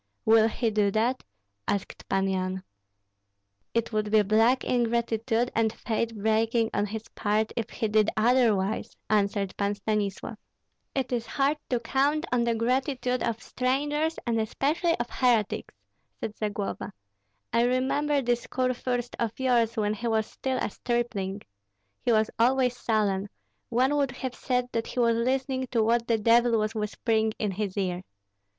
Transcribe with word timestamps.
"Will 0.25 0.47
he 0.47 0.71
do 0.71 0.89
that?" 0.89 1.21
asked 1.67 2.09
Pan 2.09 2.27
Yan. 2.27 2.63
"It 3.75 3.93
would 3.93 4.09
be 4.09 4.23
black 4.23 4.63
ingratitude 4.63 5.51
and 5.53 5.71
faith 5.71 6.15
breaking 6.15 6.71
on 6.73 6.87
his 6.87 7.07
part 7.09 7.53
if 7.55 7.69
he 7.69 7.87
did 7.87 8.09
otherwise," 8.17 8.97
answered 9.11 9.55
Pan 9.57 9.75
Stanislav. 9.75 10.37
"It 10.95 11.11
is 11.11 11.27
hard 11.27 11.57
to 11.69 11.79
count 11.79 12.25
on 12.31 12.43
the 12.45 12.55
gratitude 12.55 13.21
of 13.21 13.43
strangers, 13.43 14.17
and 14.25 14.39
especially 14.41 14.95
of 14.99 15.07
heretics," 15.11 15.75
said 16.19 16.35
Zagloba. 16.35 16.93
"I 17.53 17.61
remember 17.61 18.23
this 18.23 18.47
kurfürst 18.47 19.13
of 19.19 19.39
yours 19.39 19.77
when 19.77 19.93
he 19.93 20.07
was 20.07 20.25
still 20.25 20.57
a 20.57 20.71
stripling. 20.71 21.43
He 22.01 22.11
was 22.11 22.31
always 22.39 22.75
sullen; 22.75 23.29
one 23.69 23.95
would 23.95 24.09
have 24.09 24.33
said 24.33 24.67
that 24.71 24.87
he 24.87 24.99
was 24.99 25.15
listening 25.15 25.67
to 25.67 25.83
what 25.83 26.07
the 26.07 26.17
devil 26.17 26.57
was 26.57 26.73
whispering 26.73 27.33
in 27.37 27.51
his 27.51 27.77
ear. 27.77 28.01